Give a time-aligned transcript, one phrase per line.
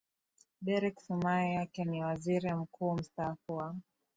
[0.65, 3.75] derick sumaye yeye ni waziri mkuu mstaafu wa